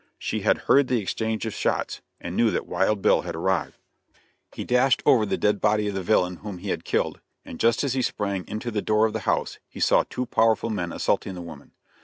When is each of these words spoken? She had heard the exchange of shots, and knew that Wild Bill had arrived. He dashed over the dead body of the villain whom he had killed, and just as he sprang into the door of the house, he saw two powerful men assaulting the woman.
She 0.17 0.39
had 0.39 0.61
heard 0.65 0.87
the 0.87 0.99
exchange 0.99 1.45
of 1.45 1.53
shots, 1.53 2.01
and 2.19 2.35
knew 2.35 2.49
that 2.49 2.65
Wild 2.65 3.03
Bill 3.03 3.21
had 3.21 3.35
arrived. 3.35 3.75
He 4.51 4.63
dashed 4.63 5.03
over 5.05 5.27
the 5.27 5.37
dead 5.37 5.61
body 5.61 5.87
of 5.87 5.93
the 5.93 6.01
villain 6.01 6.37
whom 6.37 6.57
he 6.57 6.69
had 6.69 6.83
killed, 6.83 7.21
and 7.45 7.59
just 7.59 7.83
as 7.83 7.93
he 7.93 8.01
sprang 8.01 8.43
into 8.47 8.71
the 8.71 8.81
door 8.81 9.05
of 9.05 9.13
the 9.13 9.19
house, 9.29 9.59
he 9.69 9.79
saw 9.79 10.01
two 10.09 10.25
powerful 10.25 10.71
men 10.71 10.91
assaulting 10.91 11.35
the 11.35 11.41
woman. 11.43 11.73